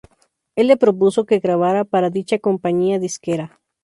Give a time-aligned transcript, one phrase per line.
[0.55, 3.59] Él le propuso que grabara para dicha compañía disquera.